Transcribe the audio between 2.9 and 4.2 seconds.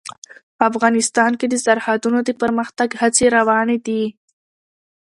هڅې روانې دي.